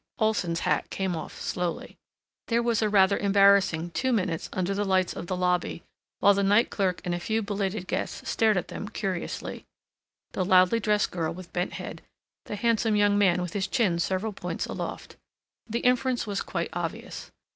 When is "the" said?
4.73-4.83, 5.27-5.37, 6.33-6.41, 10.31-10.43, 12.45-12.55, 15.69-15.81